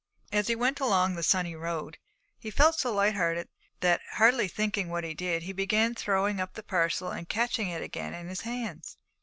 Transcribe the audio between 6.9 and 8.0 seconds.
and catching it